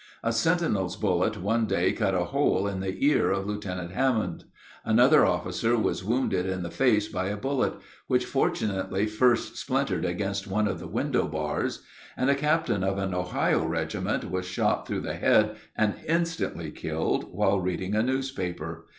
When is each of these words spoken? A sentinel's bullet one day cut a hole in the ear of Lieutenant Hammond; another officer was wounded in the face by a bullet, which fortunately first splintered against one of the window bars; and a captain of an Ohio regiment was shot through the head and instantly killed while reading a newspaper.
A 0.23 0.33
sentinel's 0.33 0.95
bullet 0.95 1.39
one 1.39 1.67
day 1.67 1.91
cut 1.93 2.15
a 2.15 2.23
hole 2.25 2.67
in 2.67 2.79
the 2.79 3.05
ear 3.05 3.29
of 3.29 3.45
Lieutenant 3.45 3.91
Hammond; 3.91 4.45
another 4.83 5.27
officer 5.27 5.77
was 5.77 6.03
wounded 6.03 6.47
in 6.47 6.63
the 6.63 6.71
face 6.71 7.07
by 7.07 7.27
a 7.27 7.37
bullet, 7.37 7.73
which 8.07 8.25
fortunately 8.25 9.05
first 9.05 9.57
splintered 9.57 10.03
against 10.03 10.47
one 10.47 10.67
of 10.67 10.79
the 10.79 10.87
window 10.87 11.27
bars; 11.27 11.83
and 12.17 12.31
a 12.31 12.35
captain 12.35 12.83
of 12.83 12.97
an 12.97 13.13
Ohio 13.13 13.63
regiment 13.63 14.31
was 14.31 14.47
shot 14.47 14.87
through 14.87 15.01
the 15.01 15.13
head 15.17 15.55
and 15.75 15.93
instantly 16.07 16.71
killed 16.71 17.25
while 17.31 17.59
reading 17.59 17.93
a 17.95 18.01
newspaper. 18.01 18.87